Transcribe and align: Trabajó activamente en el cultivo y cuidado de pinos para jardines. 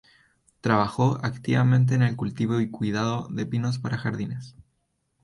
Trabajó 0.61 1.19
activamente 1.21 1.93
en 1.93 2.01
el 2.01 2.15
cultivo 2.15 2.59
y 2.59 2.71
cuidado 2.71 3.27
de 3.29 3.45
pinos 3.45 3.77
para 3.77 3.99
jardines. 3.99 4.55